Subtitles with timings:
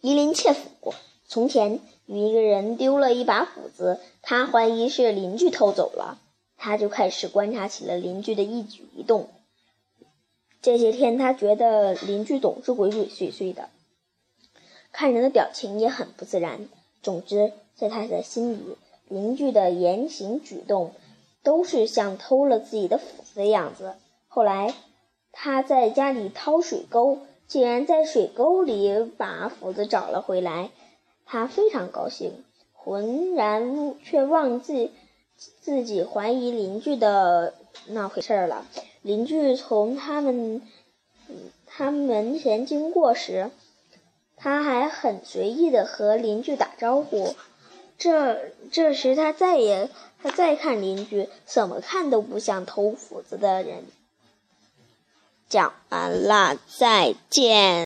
[0.00, 0.94] 伊林切甫。
[1.26, 6.18] 从前有一个人丢了一把斧子，他怀疑是邻居偷走了，
[6.56, 9.28] 他就开始观察起了邻居的一举一动。
[10.62, 13.68] 这些天，他觉得邻居总是鬼鬼祟祟的，
[14.90, 16.68] 看人的表情也很不自然。
[17.02, 18.76] 总之，在他的心里，
[19.08, 20.92] 邻居的言行举动
[21.42, 23.96] 都是像偷了自己的斧子的样子。
[24.26, 24.74] 后来，
[25.30, 27.18] 他在家里掏水沟，
[27.48, 30.70] 竟然在水沟里把斧子找了回来。
[31.26, 34.92] 他非常高兴，浑然却忘记
[35.60, 37.54] 自己怀疑邻居的
[37.88, 38.66] 那回事了。
[39.02, 40.62] 邻居从他们
[41.66, 43.50] 他门前经过时，
[44.36, 47.34] 他还很随意的和邻居打招呼。
[47.98, 49.90] 这这时他再也
[50.22, 53.84] 他再看邻居，怎么看都不像偷斧子的人。
[55.48, 57.76] 讲完了，再见。